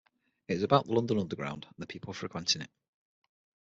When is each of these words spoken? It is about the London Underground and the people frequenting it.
It 0.47 0.55
is 0.57 0.63
about 0.63 0.87
the 0.87 0.93
London 0.93 1.19
Underground 1.19 1.65
and 1.67 1.75
the 1.77 1.85
people 1.85 2.11
frequenting 2.11 2.63
it. 2.63 2.71